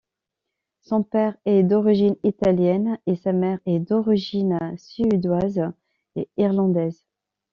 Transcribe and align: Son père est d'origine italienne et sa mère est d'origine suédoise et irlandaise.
Son 0.79 1.03
père 1.03 1.37
est 1.45 1.61
d'origine 1.61 2.15
italienne 2.23 2.97
et 3.05 3.15
sa 3.15 3.33
mère 3.33 3.59
est 3.67 3.77
d'origine 3.77 4.57
suédoise 4.75 5.61
et 6.15 6.27
irlandaise. 6.37 7.05